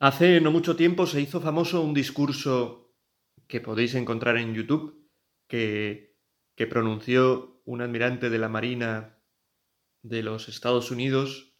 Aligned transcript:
Hace 0.00 0.40
no 0.40 0.52
mucho 0.52 0.76
tiempo 0.76 1.06
se 1.06 1.20
hizo 1.20 1.40
famoso 1.40 1.80
un 1.82 1.92
discurso 1.92 2.94
que 3.48 3.60
podéis 3.60 3.96
encontrar 3.96 4.36
en 4.36 4.54
YouTube 4.54 5.10
que, 5.48 6.16
pronunció 6.70 7.62
un 7.64 7.80
admirante 7.82 8.30
de 8.30 8.38
la 8.38 8.48
Marina 8.48 9.20
de 10.02 10.22
los 10.22 10.48
Estados 10.48 10.92
Unidos 10.92 11.56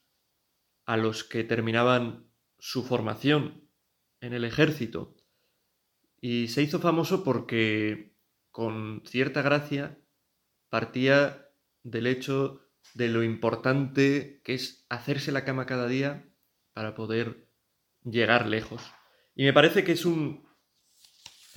a 0.87 0.97
los 0.97 1.25
que 1.25 1.43
terminaban 1.43 2.31
su 2.59 2.85
formación 2.85 3.69
en 4.21 4.33
el 4.35 4.45
ejército. 4.45 5.17
Y 6.21 6.49
se 6.49 6.63
hizo 6.63 6.79
famoso 6.79 7.25
porque 7.25 8.17
con 8.53 9.03
cierta 9.05 9.43
gracia 9.43 10.01
partía 10.69 11.49
del 11.83 12.07
hecho 12.07 12.71
de 12.95 13.09
lo 13.09 13.25
importante 13.25 14.41
que 14.45 14.55
es 14.55 14.87
hacerse 14.89 15.33
la 15.33 15.45
cama 15.45 15.67
cada 15.67 15.89
día 15.89 16.29
para 16.73 16.95
poder 16.95 17.48
llegar 18.05 18.47
lejos. 18.47 18.83
Y 19.35 19.45
me 19.45 19.53
parece 19.53 19.85
que 19.85 19.93
es 19.93 20.05
un 20.05 20.49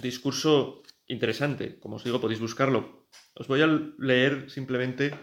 discurso 0.01 0.83
interesante. 1.07 1.79
Como 1.79 1.97
os 1.97 2.03
digo, 2.03 2.21
podéis 2.21 2.39
buscarlo. 2.39 3.07
Os 3.35 3.47
voy 3.47 3.61
a 3.61 3.67
leer 3.97 4.49
simplemente 4.49 5.17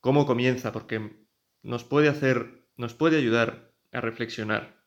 cómo 0.00 0.26
comienza, 0.26 0.72
porque 0.72 1.26
nos 1.62 1.84
puede 1.84 2.08
hacer, 2.08 2.66
nos 2.76 2.94
puede 2.94 3.16
ayudar 3.16 3.72
a 3.92 4.00
reflexionar. 4.00 4.84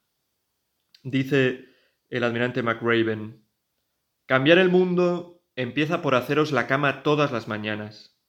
Dice 1.03 1.65
el 2.09 2.23
almirante 2.23 2.63
McRaven, 2.63 3.47
cambiar 4.25 4.57
el 4.57 4.69
mundo 4.69 5.43
empieza 5.55 6.01
por 6.01 6.15
haceros 6.15 6.51
la 6.51 6.67
cama 6.67 7.03
todas 7.03 7.31
las 7.31 7.47
mañanas. 7.47 8.19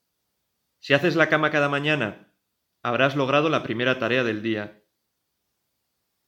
Si 0.78 0.95
haces 0.95 1.16
la 1.16 1.28
cama 1.28 1.50
cada 1.50 1.69
mañana, 1.69 2.33
habrás 2.83 3.16
logrado 3.16 3.48
la 3.48 3.62
primera 3.62 3.98
tarea 3.98 4.23
del 4.25 4.42
día. 4.42 4.84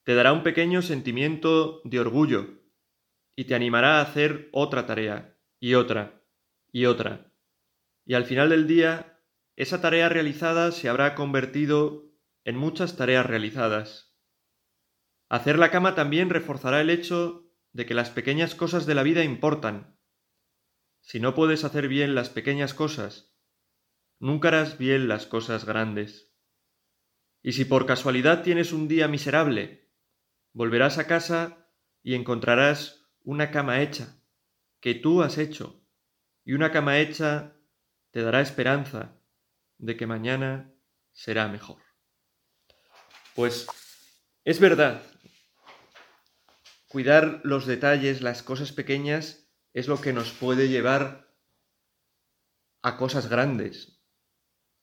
Te 0.08 0.14
dará 0.14 0.32
un 0.32 0.42
pequeño 0.42 0.80
sentimiento 0.80 1.82
de 1.84 2.00
orgullo 2.00 2.62
y 3.36 3.44
te 3.44 3.54
animará 3.54 3.98
a 3.98 4.00
hacer 4.00 4.48
otra 4.52 4.86
tarea 4.86 5.38
y 5.60 5.74
otra 5.74 6.24
y 6.72 6.86
otra. 6.86 7.34
Y 8.06 8.14
al 8.14 8.24
final 8.24 8.48
del 8.48 8.66
día, 8.66 9.20
esa 9.54 9.82
tarea 9.82 10.08
realizada 10.08 10.72
se 10.72 10.88
habrá 10.88 11.14
convertido 11.14 12.10
en 12.44 12.56
muchas 12.56 12.96
tareas 12.96 13.26
realizadas. 13.26 14.16
Hacer 15.28 15.58
la 15.58 15.70
cama 15.70 15.94
también 15.94 16.30
reforzará 16.30 16.80
el 16.80 16.88
hecho 16.88 17.52
de 17.74 17.84
que 17.84 17.92
las 17.92 18.08
pequeñas 18.08 18.54
cosas 18.54 18.86
de 18.86 18.94
la 18.94 19.02
vida 19.02 19.24
importan. 19.24 20.00
Si 21.02 21.20
no 21.20 21.34
puedes 21.34 21.64
hacer 21.64 21.86
bien 21.86 22.14
las 22.14 22.30
pequeñas 22.30 22.72
cosas, 22.72 23.36
nunca 24.20 24.48
harás 24.48 24.78
bien 24.78 25.06
las 25.06 25.26
cosas 25.26 25.66
grandes. 25.66 26.34
Y 27.42 27.52
si 27.52 27.66
por 27.66 27.84
casualidad 27.84 28.42
tienes 28.42 28.72
un 28.72 28.88
día 28.88 29.06
miserable, 29.06 29.87
volverás 30.52 30.98
a 30.98 31.06
casa 31.06 31.68
y 32.02 32.14
encontrarás 32.14 33.06
una 33.22 33.50
cama 33.50 33.80
hecha, 33.80 34.20
que 34.80 34.94
tú 34.94 35.22
has 35.22 35.38
hecho, 35.38 35.84
y 36.44 36.54
una 36.54 36.72
cama 36.72 36.98
hecha 36.98 37.56
te 38.10 38.22
dará 38.22 38.40
esperanza 38.40 39.20
de 39.78 39.96
que 39.96 40.06
mañana 40.06 40.72
será 41.12 41.48
mejor. 41.48 41.82
Pues 43.34 43.66
es 44.44 44.60
verdad, 44.60 45.02
cuidar 46.88 47.40
los 47.44 47.66
detalles, 47.66 48.22
las 48.22 48.42
cosas 48.42 48.72
pequeñas, 48.72 49.48
es 49.74 49.88
lo 49.88 50.00
que 50.00 50.12
nos 50.12 50.32
puede 50.32 50.68
llevar 50.68 51.34
a 52.82 52.96
cosas 52.96 53.28
grandes, 53.28 53.98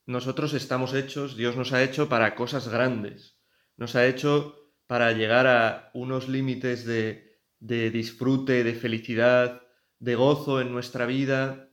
nosotros 0.06 0.54
estamos 0.54 0.94
hechos, 0.94 1.36
Dios 1.36 1.56
nos 1.56 1.72
ha 1.72 1.82
hecho 1.82 2.08
para 2.08 2.36
cosas 2.36 2.68
grandes, 2.68 3.40
nos 3.76 3.96
ha 3.96 4.06
hecho 4.06 4.65
para 4.86 5.12
llegar 5.12 5.46
a 5.46 5.90
unos 5.94 6.28
límites 6.28 6.84
de, 6.84 7.40
disfrute, 7.58 8.64
de 8.64 8.74
felicidad, 8.74 9.62
de 9.98 10.14
gozo 10.14 10.60
en 10.60 10.72
nuestra 10.72 11.06
vida, 11.06 11.70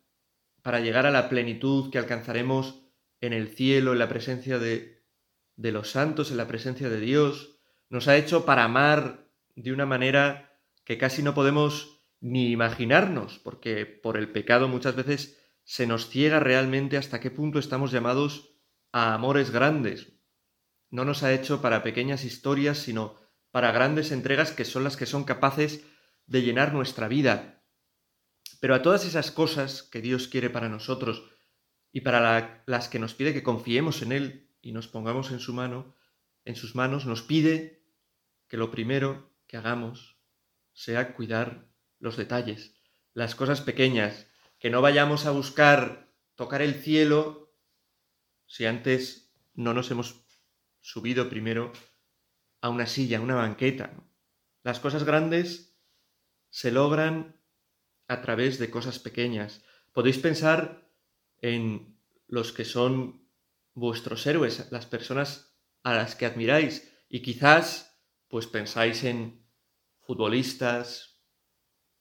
para 0.61 0.79
llegar 0.79 1.05
a 1.05 1.11
la 1.11 1.29
plenitud 1.29 1.91
que 1.91 1.97
alcanzaremos 1.97 2.85
en 3.21 3.33
el 3.33 3.49
cielo, 3.49 3.93
en 3.93 3.99
la 3.99 4.09
presencia 4.09 4.59
de, 4.59 5.03
de 5.55 5.71
los 5.71 5.91
santos, 5.91 6.31
en 6.31 6.37
la 6.37 6.47
presencia 6.47 6.89
de 6.89 6.99
Dios. 6.99 7.59
Nos 7.89 8.07
ha 8.07 8.17
hecho 8.17 8.45
para 8.45 8.63
amar 8.63 9.29
de 9.55 9.71
una 9.71 9.85
manera 9.85 10.59
que 10.83 10.97
casi 10.97 11.21
no 11.21 11.33
podemos 11.33 12.01
ni 12.19 12.51
imaginarnos, 12.51 13.39
porque 13.39 13.85
por 13.85 14.17
el 14.17 14.31
pecado 14.31 14.67
muchas 14.67 14.95
veces 14.95 15.39
se 15.63 15.87
nos 15.87 16.09
ciega 16.09 16.39
realmente 16.39 16.97
hasta 16.97 17.19
qué 17.19 17.31
punto 17.31 17.59
estamos 17.59 17.91
llamados 17.91 18.57
a 18.91 19.13
amores 19.13 19.51
grandes. 19.51 20.12
No 20.93 21.05
nos 21.05 21.23
ha 21.23 21.33
hecho 21.33 21.59
para 21.59 21.81
pequeñas 21.81 22.23
historias, 22.23 22.77
sino 22.77 23.19
para 23.49 23.71
grandes 23.71 24.11
entregas 24.11 24.51
que 24.51 24.63
son 24.63 24.83
las 24.83 24.95
que 24.95 25.07
son 25.07 25.23
capaces 25.23 25.83
de 26.27 26.43
llenar 26.43 26.71
nuestra 26.71 27.07
vida. 27.07 27.63
Pero 28.59 28.75
a 28.75 28.83
todas 28.83 29.03
esas 29.03 29.31
cosas 29.31 29.81
que 29.81 30.01
Dios 30.01 30.27
quiere 30.27 30.51
para 30.51 30.69
nosotros 30.69 31.23
y 31.91 32.01
para 32.01 32.63
las 32.67 32.89
que 32.89 32.99
nos 32.99 33.15
pide 33.15 33.33
que 33.33 33.41
confiemos 33.41 34.03
en 34.03 34.11
Él 34.11 34.51
y 34.61 34.71
nos 34.71 34.87
pongamos 34.87 35.31
en 35.31 35.39
su 35.39 35.51
mano, 35.51 35.95
en 36.45 36.55
sus 36.55 36.75
manos, 36.75 37.07
nos 37.07 37.23
pide 37.23 37.83
que 38.47 38.57
lo 38.57 38.69
primero 38.69 39.33
que 39.47 39.57
hagamos 39.57 40.19
sea 40.73 41.15
cuidar 41.15 41.65
los 41.97 42.17
detalles, 42.17 42.75
las 43.15 43.33
cosas 43.33 43.61
pequeñas, 43.61 44.27
que 44.59 44.69
no 44.69 44.79
vayamos 44.83 45.25
a 45.25 45.31
buscar 45.31 46.13
tocar 46.35 46.61
el 46.61 46.75
cielo 46.75 47.51
si 48.45 48.67
antes 48.67 49.33
no 49.55 49.73
nos 49.73 49.89
hemos 49.89 50.23
subido 50.83 51.29
primero 51.29 51.71
a 52.61 52.69
una 52.69 52.85
silla, 52.85 53.17
a 53.17 53.21
una 53.21 53.35
banqueta. 53.35 53.93
Las 54.63 54.79
cosas 54.79 55.05
grandes 55.05 55.79
se 56.49 56.71
logran 56.71 57.41
a 58.07 58.21
través 58.21 58.59
de 58.59 58.69
cosas 58.69 58.99
pequeñas. 58.99 59.63
Podéis 59.93 60.19
pensar 60.19 60.91
en 61.41 61.99
los 62.27 62.51
que 62.51 62.65
son 62.65 63.29
vuestros 63.73 64.27
héroes, 64.27 64.67
las 64.71 64.85
personas 64.85 65.57
a 65.83 65.95
las 65.95 66.15
que 66.15 66.25
admiráis 66.25 66.91
y 67.09 67.21
quizás 67.21 68.01
pues 68.27 68.45
pensáis 68.45 69.03
en 69.03 69.47
futbolistas, 70.01 71.23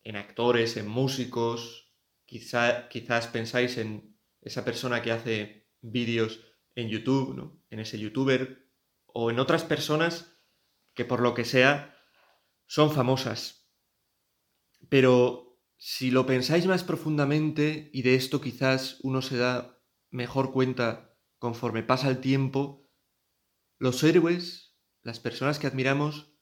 en 0.03 0.17
actores, 0.17 0.77
en 0.77 0.89
músicos, 0.89 1.95
quizás 2.27 3.27
pensáis 3.29 3.79
en 3.79 4.19
esa 4.41 4.65
persona 4.65 5.03
que 5.03 5.13
hace 5.13 5.69
vídeos 5.81 6.41
en 6.75 6.89
YouTube, 6.89 7.35
¿no? 7.35 7.63
en 7.71 7.81
ese 7.81 7.99
youtuber, 7.99 8.72
o 9.15 9.31
en 9.31 9.39
otras 9.39 9.65
personas 9.65 10.39
que 10.95 11.05
por 11.05 11.21
lo 11.21 11.35
que 11.35 11.45
sea 11.45 11.97
son 12.67 12.93
famosas. 12.93 13.71
Pero 14.89 15.61
si 15.77 16.11
lo 16.11 16.27
pensáis 16.27 16.67
más 16.67 16.85
profundamente, 16.85 17.91
y 17.93 18.03
de 18.03 18.15
esto 18.15 18.41
quizás 18.41 18.99
uno 19.03 19.23
se 19.23 19.37
da 19.37 19.83
mejor 20.11 20.53
cuenta 20.53 21.19
conforme 21.39 21.83
pasa 21.83 22.09
el 22.09 22.21
tiempo, 22.21 22.89
los 23.79 24.03
héroes, 24.05 24.79
las 25.03 25.19
personas 25.19 25.59
que 25.59 25.67
admiramos, 25.67 26.39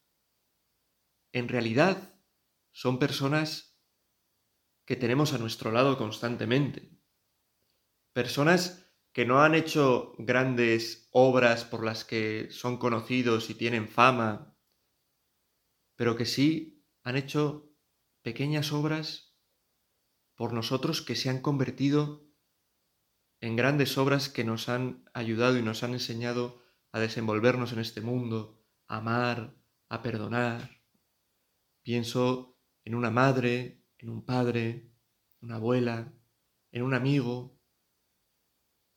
en 1.33 1.49
realidad 1.49 2.21
son 2.73 2.99
personas 2.99 3.81
que 4.85 4.97
tenemos 4.97 5.33
a 5.33 5.39
nuestro 5.39 5.71
lado 5.71 5.97
constantemente. 5.97 7.01
Personas 8.13 8.90
que 9.13 9.25
no 9.25 9.43
han 9.43 9.55
hecho 9.55 10.15
grandes 10.19 11.09
obras 11.11 11.65
por 11.65 11.85
las 11.85 12.05
que 12.05 12.49
son 12.51 12.79
conocidos 12.79 13.51
y 13.51 13.55
tienen 13.55 13.89
fama, 13.89 14.57
pero 15.97 16.17
que 16.17 16.27
sí 16.27 16.85
han 17.03 17.17
hecho 17.17 17.73
pequeñas 18.23 18.73
obras 18.73 19.37
por 20.37 20.53
nosotros 20.53 21.03
que 21.03 21.17
se 21.17 21.29
han 21.29 21.43
convertido 21.43 22.31
en 23.41 23.57
grandes 23.57 23.99
obras 23.99 24.29
que 24.29 24.45
nos 24.45 24.69
han 24.69 25.05
ayudado 25.13 25.59
y 25.59 25.63
nos 25.63 25.83
han 25.83 25.93
enseñado 25.93 26.63
a 26.93 27.01
desenvolvernos 27.01 27.73
en 27.73 27.81
este 27.81 28.01
mundo, 28.01 28.63
a 28.87 28.99
amar, 28.99 29.57
a 29.89 30.03
perdonar. 30.03 30.83
Pienso 31.83 32.59
en 32.85 32.95
una 32.95 33.11
madre, 33.11 33.85
en 33.99 34.11
un 34.11 34.25
padre, 34.25 34.93
una 35.41 35.57
abuela, 35.57 36.13
en 36.71 36.83
un 36.83 36.95
amigo, 36.95 37.60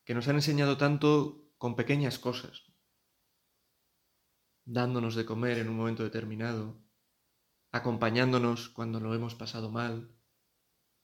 que 0.03 0.13
nos 0.13 0.27
han 0.27 0.35
enseñado 0.35 0.77
tanto 0.77 1.51
con 1.57 1.75
pequeñas 1.75 2.19
cosas, 2.19 2.73
dándonos 4.65 5.15
de 5.15 5.25
comer 5.25 5.57
en 5.57 5.69
un 5.69 5.77
momento 5.77 6.03
determinado, 6.03 6.81
acompañándonos 7.71 8.69
cuando 8.69 8.99
lo 8.99 9.13
hemos 9.15 9.35
pasado 9.35 9.71
mal, 9.71 10.15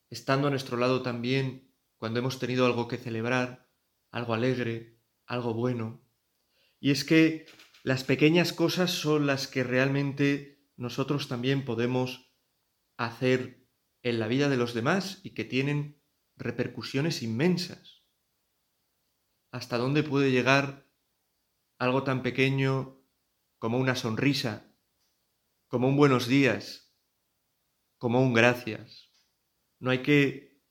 estando 0.09 0.47
a 0.47 0.49
nuestro 0.51 0.77
lado 0.77 1.01
también 1.01 1.73
cuando 1.97 2.19
hemos 2.19 2.39
tenido 2.39 2.65
algo 2.65 2.87
que 2.87 2.97
celebrar, 2.97 3.69
algo 4.11 4.33
alegre, 4.33 4.99
algo 5.25 5.53
bueno. 5.53 6.01
Y 6.79 6.91
es 6.91 7.03
que 7.03 7.45
las 7.83 8.03
pequeñas 8.03 8.53
cosas 8.53 8.91
son 8.91 9.27
las 9.27 9.47
que 9.47 9.63
realmente 9.63 10.63
nosotros 10.77 11.27
también 11.27 11.65
podemos 11.65 12.33
hacer 12.97 13.67
en 14.01 14.19
la 14.19 14.27
vida 14.27 14.49
de 14.49 14.57
los 14.57 14.73
demás 14.73 15.19
y 15.23 15.31
que 15.31 15.43
tienen 15.43 16.01
repercusiones 16.37 17.21
inmensas. 17.21 17.98
¿Hasta 19.51 19.77
dónde 19.77 20.03
puede 20.03 20.31
llegar 20.31 20.87
algo 21.77 22.03
tan 22.03 22.23
pequeño 22.23 23.01
como 23.57 23.77
una 23.77 23.95
sonrisa 23.95 24.69
como 25.69 25.87
un 25.87 25.95
buenos 25.95 26.27
días, 26.27 26.95
como 27.99 28.21
un 28.23 28.33
gracias. 28.33 29.11
No 29.77 29.91
hay 29.91 29.99
que 29.99 30.63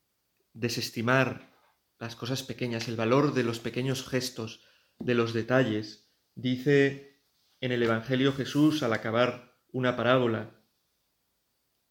desestimar 0.54 1.56
las 2.00 2.16
cosas 2.16 2.42
pequeñas, 2.42 2.88
el 2.88 2.96
valor 2.96 3.32
de 3.32 3.44
los 3.44 3.60
pequeños 3.60 4.06
gestos, 4.06 4.60
de 4.98 5.14
los 5.14 5.32
detalles. 5.32 6.10
Dice 6.34 7.22
en 7.60 7.70
el 7.70 7.82
Evangelio 7.84 8.32
Jesús 8.32 8.82
al 8.82 8.92
acabar 8.92 9.56
una 9.70 9.96
parábola, 9.96 10.60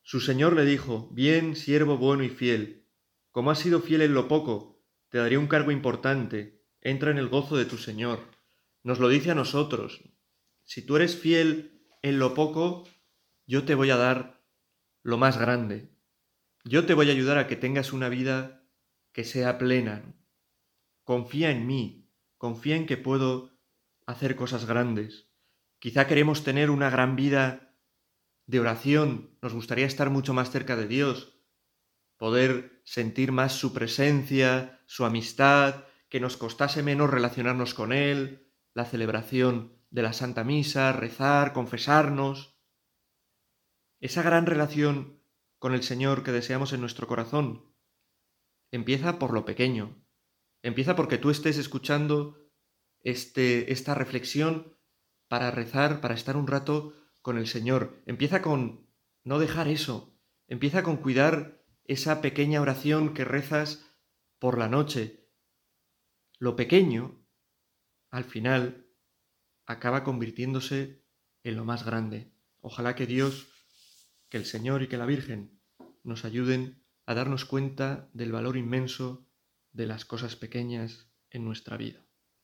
su 0.01 0.19
Señor 0.19 0.54
le 0.54 0.66
dijo, 0.66 1.10
Bien, 1.13 1.56
siervo 1.56 1.98
bueno 1.98 2.24
y 2.24 2.30
fiel, 2.30 2.90
como 3.31 3.51
has 3.51 3.60
sido 3.60 3.80
fiel 3.80 4.01
en 4.01 4.13
lo 4.13 4.28
poco, 4.28 4.86
te 5.07 5.18
daré 5.18 5.38
un 5.38 5.48
cargo 5.48 5.72
importante, 5.72 6.56
entra 6.89 7.12
en 7.12 7.18
el 7.18 7.28
gozo 7.28 7.57
de 7.57 7.66
tu 7.66 7.78
Señor. 7.78 8.31
Nos 8.81 9.00
lo 9.00 9.10
dice 9.10 9.31
a 9.31 9.36
nosotros. 9.36 10.01
Si 10.63 10.81
tú 10.81 10.95
eres 10.95 11.18
fiel 11.18 11.84
en 12.01 12.18
lo 12.18 12.34
poco, 12.34 12.88
yo 13.45 13.66
te 13.66 13.75
voy 13.75 13.89
a 13.89 13.98
dar 13.98 14.42
lo 15.04 15.18
más 15.18 15.38
grande. 15.38 15.92
Yo 16.63 16.86
te 16.86 16.94
voy 16.94 17.10
a 17.10 17.12
ayudar 17.12 17.38
a 17.38 17.48
que 17.48 17.57
tengas 17.57 17.92
una 17.92 18.07
vida 18.07 18.63
que 19.12 19.25
sea 19.25 19.57
plena. 19.57 20.16
Confía 21.04 21.51
en 21.51 21.68
mí, 21.68 22.10
confía 22.38 22.78
en 22.78 22.86
que 22.86 22.95
puedo 22.95 23.51
hacer 24.06 24.38
cosas 24.38 24.66
grandes. 24.66 25.28
Quizá 25.80 26.07
queremos 26.07 26.45
tener 26.45 26.69
una 26.69 26.90
gran 26.90 27.18
vida 27.18 27.75
de 28.45 28.62
oración, 28.62 29.38
nos 29.42 29.54
gustaría 29.54 29.86
estar 29.86 30.10
mucho 30.10 30.33
más 30.33 30.51
cerca 30.51 30.78
de 30.78 30.88
Dios, 30.88 31.38
poder 32.16 32.81
sentir 32.86 33.33
más 33.33 33.54
su 33.54 33.74
presencia, 33.74 34.81
su 34.86 35.04
amistad, 35.04 35.83
que 36.09 36.19
nos 36.19 36.38
costase 36.38 36.83
menos 36.83 37.09
relacionarnos 37.09 37.74
con 37.74 37.92
Él, 37.92 38.51
la 38.74 38.86
celebración 38.86 39.81
de 39.89 40.01
la 40.01 40.13
Santa 40.13 40.44
Misa, 40.44 40.94
rezar, 40.94 41.54
confesarnos. 41.54 42.59
Esa 44.00 44.21
gran 44.21 44.45
relación 44.45 45.24
con 45.59 45.74
el 45.74 45.83
Señor 45.83 46.24
que 46.24 46.31
deseamos 46.31 46.74
en 46.74 46.81
nuestro 46.81 47.07
corazón 47.07 47.74
empieza 48.71 49.18
por 49.18 49.33
lo 49.33 49.45
pequeño, 49.45 50.04
empieza 50.62 50.95
porque 50.95 51.18
tú 51.18 51.30
estés 51.30 51.57
escuchando 51.57 52.38
este, 53.01 53.71
esta 53.71 53.95
reflexión 53.95 54.77
para 55.27 55.51
rezar, 55.51 56.01
para 56.01 56.13
estar 56.13 56.38
un 56.38 56.48
rato 56.48 56.94
con 57.21 57.38
el 57.38 57.48
Señor. 57.48 58.01
Empieza 58.06 58.42
con 58.42 58.88
no 59.24 59.39
dejar 59.39 59.68
eso. 59.68 60.18
Empieza 60.48 60.83
con 60.83 60.98
cuidar 60.98 61.63
esa 61.83 62.21
pequeña 62.21 62.62
oración 62.62 63.13
que 63.13 63.25
rezas 63.25 63.86
por 64.39 64.57
la 64.57 64.69
noche. 64.69 65.26
Lo 66.39 66.56
pequeño, 66.56 67.25
al 68.12 68.24
final, 68.24 68.86
acaba 69.66 70.04
convirtiéndose 70.04 71.04
en 71.44 71.56
lo 71.56 71.66
más 71.66 71.84
grande. 71.84 72.31
Ojalá 72.62 72.95
que 72.95 73.07
Dios, 73.07 73.48
que 74.30 74.38
el 74.38 74.45
Señor 74.45 74.84
y 74.84 74.88
que 74.88 74.98
la 74.98 75.06
Virgen 75.06 75.60
nos 76.04 76.25
ayuden 76.25 76.84
a 77.06 77.16
darnos 77.16 77.45
cuenta 77.45 78.10
del 78.13 78.31
valor 78.31 78.56
inmenso 78.56 79.28
de 79.72 79.88
las 79.88 80.06
cosas 80.06 80.36
pequeñas 80.36 81.10
en 81.30 81.44
nuestra 81.44 81.75
vida. 81.75 82.06